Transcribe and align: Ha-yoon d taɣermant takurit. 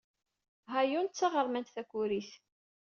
Ha-yoon 0.71 1.07
d 1.09 1.13
taɣermant 1.13 1.73
takurit. 1.75 2.31